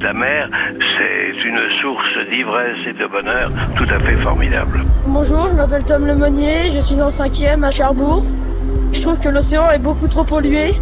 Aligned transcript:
La 0.00 0.12
mer, 0.12 0.48
c'est 0.96 1.48
une 1.48 1.58
source 1.80 2.30
d'ivresse 2.30 2.76
et 2.86 2.92
de 2.92 3.06
bonheur 3.08 3.50
tout 3.76 3.86
à 3.92 3.98
fait 3.98 4.16
formidable. 4.18 4.84
Bonjour, 5.06 5.48
je 5.48 5.54
m'appelle 5.54 5.84
Tom 5.84 6.06
Lemonnier, 6.06 6.70
je 6.72 6.78
suis 6.78 7.02
en 7.02 7.10
cinquième 7.10 7.64
à 7.64 7.72
Cherbourg. 7.72 8.22
Je 8.92 9.02
trouve 9.02 9.18
que 9.18 9.28
l'océan 9.28 9.68
est 9.70 9.80
beaucoup 9.80 10.06
trop 10.06 10.22
pollué 10.22 10.74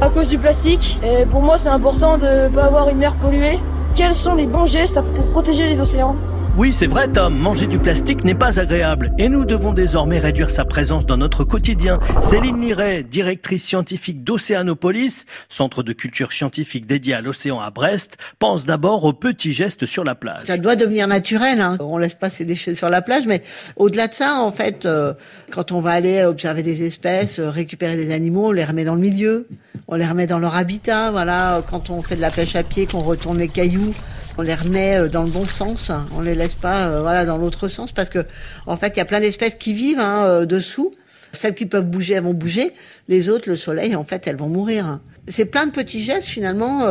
à 0.00 0.08
cause 0.08 0.28
du 0.28 0.38
plastique. 0.38 0.98
Et 1.04 1.26
pour 1.26 1.42
moi, 1.42 1.58
c'est 1.58 1.68
important 1.68 2.18
de 2.18 2.48
ne 2.48 2.48
pas 2.48 2.64
avoir 2.64 2.88
une 2.88 2.98
mer 2.98 3.14
polluée. 3.14 3.60
Quels 3.94 4.14
sont 4.14 4.34
les 4.34 4.46
bons 4.46 4.66
gestes 4.66 5.00
pour 5.14 5.30
protéger 5.30 5.68
les 5.68 5.80
océans? 5.80 6.16
Oui, 6.56 6.72
c'est 6.72 6.86
vrai, 6.86 7.08
Tom, 7.08 7.36
manger 7.36 7.66
du 7.66 7.78
plastique 7.78 8.24
n'est 8.24 8.34
pas 8.34 8.58
agréable 8.58 9.12
et 9.18 9.28
nous 9.28 9.44
devons 9.44 9.72
désormais 9.74 10.18
réduire 10.18 10.48
sa 10.48 10.64
présence 10.64 11.04
dans 11.04 11.18
notre 11.18 11.44
quotidien. 11.44 12.00
Céline 12.22 12.60
Liret, 12.60 13.02
directrice 13.02 13.62
scientifique 13.62 14.24
d'Océanopolis, 14.24 15.26
centre 15.50 15.82
de 15.82 15.92
culture 15.92 16.32
scientifique 16.32 16.86
dédié 16.86 17.12
à 17.12 17.20
l'océan 17.20 17.60
à 17.60 17.70
Brest, 17.70 18.16
pense 18.38 18.64
d'abord 18.64 19.04
aux 19.04 19.12
petits 19.12 19.52
gestes 19.52 19.84
sur 19.84 20.02
la 20.02 20.14
plage. 20.14 20.46
Ça 20.46 20.56
doit 20.56 20.76
devenir 20.76 21.06
naturel, 21.06 21.60
hein. 21.60 21.76
on 21.80 21.98
laisse 21.98 22.14
pas 22.14 22.30
ses 22.30 22.46
déchets 22.46 22.74
sur 22.74 22.88
la 22.88 23.02
plage, 23.02 23.26
mais 23.26 23.42
au-delà 23.76 24.08
de 24.08 24.14
ça, 24.14 24.40
en 24.40 24.50
fait, 24.50 24.86
euh, 24.86 25.12
quand 25.50 25.72
on 25.72 25.80
va 25.80 25.90
aller 25.90 26.24
observer 26.24 26.62
des 26.62 26.84
espèces, 26.84 27.38
euh, 27.38 27.50
récupérer 27.50 27.96
des 27.96 28.14
animaux, 28.14 28.48
on 28.48 28.52
les 28.52 28.64
remet 28.64 28.84
dans 28.84 28.94
le 28.94 29.00
milieu, 29.02 29.46
on 29.88 29.96
les 29.96 30.06
remet 30.06 30.26
dans 30.26 30.38
leur 30.38 30.56
habitat, 30.56 31.10
voilà, 31.10 31.62
quand 31.68 31.90
on 31.90 32.00
fait 32.00 32.16
de 32.16 32.22
la 32.22 32.30
pêche 32.30 32.56
à 32.56 32.62
pied, 32.62 32.86
qu'on 32.86 33.02
retourne 33.02 33.38
les 33.38 33.48
cailloux, 33.48 33.92
on 34.38 34.42
les 34.42 34.54
remet 34.54 34.96
euh, 34.96 35.08
dans 35.08 35.22
le 35.22 35.30
bon 35.30 35.44
sens, 35.44 35.90
on 36.14 36.20
les 36.20 36.34
laisse 36.34 36.54
pas 36.54 36.86
euh, 36.86 37.00
voilà 37.00 37.24
dans 37.24 37.38
l'autre 37.38 37.68
sens 37.68 37.92
parce 37.92 38.08
que 38.08 38.24
en 38.66 38.76
fait 38.76 38.94
il 38.94 38.98
y 38.98 39.00
a 39.00 39.04
plein 39.04 39.20
d'espèces 39.20 39.56
qui 39.56 39.72
vivent 39.72 40.00
hein, 40.00 40.24
euh, 40.24 40.46
dessous. 40.46 40.94
Celles 41.32 41.54
qui 41.54 41.66
peuvent 41.66 41.86
bouger, 41.86 42.14
elles 42.14 42.22
vont 42.22 42.34
bouger. 42.34 42.72
Les 43.08 43.28
autres, 43.28 43.48
le 43.48 43.56
soleil, 43.56 43.94
en 43.94 44.04
fait, 44.04 44.26
elles 44.26 44.36
vont 44.36 44.48
mourir. 44.48 45.00
C'est 45.28 45.46
plein 45.46 45.66
de 45.66 45.72
petits 45.72 46.02
gestes 46.02 46.28
finalement 46.28 46.86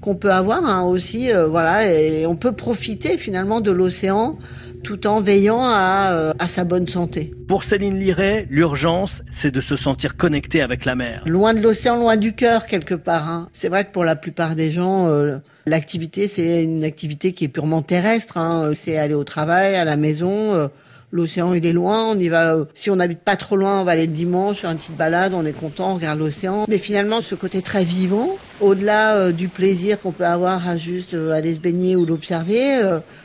qu'on 0.00 0.14
peut 0.14 0.32
avoir 0.32 0.64
hein, 0.64 0.82
aussi, 0.84 1.30
voilà, 1.50 1.92
et 1.92 2.24
on 2.24 2.34
peut 2.34 2.52
profiter 2.52 3.18
finalement 3.18 3.60
de 3.60 3.70
l'océan 3.70 4.38
tout 4.82 5.06
en 5.06 5.20
veillant 5.20 5.62
à, 5.62 6.32
à, 6.38 6.48
sa 6.48 6.64
bonne 6.64 6.88
santé. 6.88 7.34
Pour 7.46 7.64
Céline 7.64 7.98
Liret, 7.98 8.46
l'urgence, 8.50 9.22
c'est 9.32 9.50
de 9.50 9.60
se 9.60 9.76
sentir 9.76 10.16
connecté 10.16 10.62
avec 10.62 10.86
la 10.86 10.94
mer. 10.94 11.22
Loin 11.26 11.52
de 11.52 11.60
l'océan, 11.60 11.98
loin 11.98 12.16
du 12.16 12.34
cœur 12.34 12.66
quelque 12.66 12.94
part. 12.94 13.28
Hein. 13.28 13.48
C'est 13.52 13.68
vrai 13.68 13.84
que 13.84 13.92
pour 13.92 14.04
la 14.04 14.16
plupart 14.16 14.54
des 14.54 14.72
gens, 14.72 15.08
L'activité, 15.66 16.28
c'est 16.28 16.62
une 16.62 16.84
activité 16.84 17.32
qui 17.32 17.44
est 17.44 17.48
purement 17.48 17.80
terrestre. 17.80 18.36
Hein. 18.36 18.72
C'est 18.74 18.98
aller 18.98 19.14
au 19.14 19.24
travail, 19.24 19.76
à 19.76 19.84
la 19.84 19.96
maison. 19.96 20.54
Euh, 20.54 20.68
l'océan, 21.14 21.54
il 21.54 21.64
est 21.64 21.72
loin. 21.72 22.10
On 22.10 22.18
y 22.18 22.28
va. 22.28 22.54
Euh, 22.54 22.64
si 22.74 22.90
on 22.90 22.96
n'habite 22.96 23.20
pas 23.20 23.36
trop 23.36 23.56
loin, 23.56 23.80
on 23.80 23.84
va 23.84 23.92
aller 23.92 24.06
le 24.06 24.12
dimanche 24.12 24.58
faire 24.58 24.70
une 24.70 24.78
petite 24.78 24.96
balade. 24.96 25.32
On 25.32 25.46
est 25.46 25.52
content, 25.52 25.92
on 25.92 25.94
regarde 25.94 26.18
l'océan. 26.18 26.66
Mais 26.68 26.78
finalement, 26.78 27.22
ce 27.22 27.34
côté 27.34 27.62
très 27.62 27.84
vivant, 27.84 28.36
au-delà 28.64 29.16
euh, 29.16 29.32
du 29.32 29.48
plaisir 29.48 30.00
qu'on 30.00 30.12
peut 30.12 30.26
avoir 30.26 30.68
à 30.68 30.76
juste 30.76 31.14
aller 31.14 31.54
se 31.54 31.60
baigner 31.60 31.96
ou 31.96 32.06
l'observer, 32.06 32.80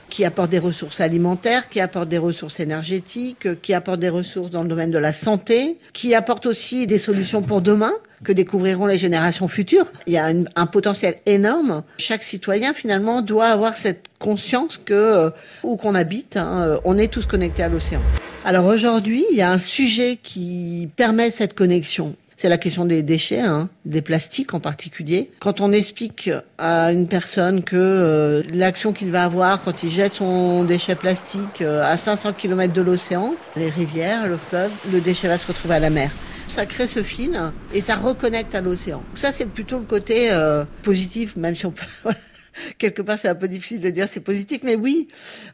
qui 0.09 0.25
apporte 0.25 0.49
des 0.49 0.59
ressources 0.59 1.01
alimentaires, 1.01 1.69
qui 1.69 1.79
apporte 1.79 2.09
des 2.09 2.17
ressources 2.17 2.59
énergétiques, 2.59 3.61
qui 3.61 3.73
apporte 3.73 3.99
des 3.99 4.09
ressources 4.09 4.49
dans 4.51 4.63
le 4.63 4.69
domaine 4.69 4.91
de 4.91 4.97
la 4.97 5.13
santé, 5.13 5.77
qui 5.93 6.15
apporte 6.15 6.45
aussi 6.45 6.87
des 6.87 6.97
solutions 6.97 7.41
pour 7.41 7.61
demain 7.61 7.93
que 8.23 8.31
découvriront 8.31 8.85
les 8.85 8.97
générations 8.97 9.47
futures. 9.47 9.85
Il 10.07 10.13
y 10.13 10.17
a 10.17 10.31
un, 10.55 10.65
potentiel 10.65 11.15
énorme. 11.25 11.83
Chaque 11.97 12.23
citoyen, 12.23 12.73
finalement, 12.73 13.21
doit 13.21 13.47
avoir 13.47 13.77
cette 13.77 14.05
conscience 14.19 14.77
que, 14.77 14.93
euh, 14.93 15.29
où 15.63 15.77
qu'on 15.77 15.95
habite, 15.95 16.37
hein, 16.37 16.61
euh, 16.61 16.77
on 16.83 16.97
est 16.97 17.07
tous 17.07 17.25
connectés 17.25 17.63
à 17.63 17.69
l'océan. 17.69 18.01
Alors 18.45 18.65
aujourd'hui, 18.65 19.25
il 19.31 19.37
y 19.37 19.41
a 19.41 19.51
un 19.51 19.57
sujet 19.57 20.17
qui 20.21 20.89
permet 20.95 21.29
cette 21.29 21.53
connexion. 21.53 22.15
C'est 22.41 22.47
la 22.47 22.57
question 22.57 22.85
des 22.85 23.03
déchets, 23.03 23.41
hein, 23.41 23.67
des 23.83 24.01
plastiques 24.01 24.53
en 24.53 24.61
particulier. 24.61 25.29
Quand 25.39 25.59
on 25.59 25.73
explique 25.73 26.31
à 26.57 26.93
une 26.93 27.05
personne 27.05 27.63
que 27.63 27.75
euh, 27.75 28.43
l'action 28.53 28.93
qu'il 28.93 29.11
va 29.11 29.25
avoir 29.25 29.61
quand 29.61 29.83
il 29.83 29.91
jette 29.91 30.13
son 30.13 30.63
déchet 30.63 30.95
plastique 30.95 31.61
à 31.61 31.97
500 31.97 32.31
km 32.31 32.71
de 32.71 32.81
l'océan, 32.81 33.35
les 33.57 33.69
rivières, 33.69 34.25
le 34.29 34.37
fleuve, 34.37 34.71
le 34.89 35.01
déchet 35.01 35.27
va 35.27 35.37
se 35.37 35.47
retrouver 35.47 35.75
à 35.75 35.79
la 35.79 35.89
mer 35.89 36.11
ça 36.47 36.65
crée 36.65 36.87
ce 36.87 37.03
fil 37.03 37.39
et 37.73 37.81
ça 37.81 37.95
reconnecte 37.95 38.55
à 38.55 38.61
l'océan. 38.61 39.03
Ça, 39.15 39.31
c'est 39.31 39.45
plutôt 39.45 39.77
le 39.77 39.83
côté 39.83 40.31
euh, 40.31 40.63
positif, 40.81 41.35
même 41.35 41.55
si 41.55 41.65
on 41.65 41.71
peut... 41.71 41.85
quelque 42.77 43.01
part 43.01 43.17
c'est 43.19 43.27
un 43.27 43.35
peu 43.35 43.47
difficile 43.47 43.79
de 43.79 43.89
dire 43.89 44.07
c'est 44.07 44.19
positif, 44.19 44.61
mais 44.63 44.75
oui, 44.75 45.07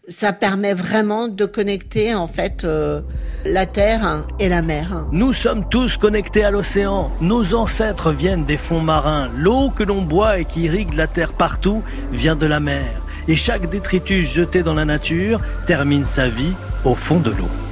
ça 0.08 0.34
permet 0.34 0.74
vraiment 0.74 1.28
de 1.28 1.46
connecter 1.46 2.14
en 2.14 2.28
fait 2.28 2.64
euh, 2.64 3.02
la 3.46 3.66
terre 3.66 4.26
et 4.40 4.50
la 4.50 4.62
mer. 4.62 5.06
Nous 5.12 5.34
sommes 5.34 5.68
tous 5.70 5.98
connectés 5.98 6.44
à 6.44 6.52
l'océan. 6.52 7.12
Nos 7.22 7.56
ancêtres 7.56 8.12
viennent 8.12 8.46
des 8.46 8.58
fonds 8.58 8.82
marins. 8.82 9.30
L'eau 9.38 9.70
que 9.70 9.84
l'on 9.84 10.02
boit 10.02 10.40
et 10.40 10.46
qui 10.46 10.64
irrigue 10.64 10.94
la 10.94 11.08
terre 11.08 11.34
partout 11.34 11.84
vient 12.12 12.36
de 12.36 12.46
la 12.46 12.60
mer. 12.60 13.02
Et 13.28 13.36
chaque 13.36 13.70
détritus 13.70 14.32
jeté 14.32 14.62
dans 14.62 14.76
la 14.76 14.86
nature 14.86 15.42
termine 15.66 16.06
sa 16.06 16.30
vie 16.30 16.54
au 16.84 16.96
fond 16.96 17.20
de 17.20 17.32
l'eau. 17.32 17.65